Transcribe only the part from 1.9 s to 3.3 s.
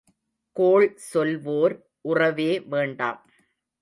உறவே வேண்டாம்.